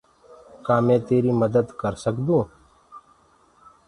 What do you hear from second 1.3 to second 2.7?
مدد ڪر سڪدو هونٚ۔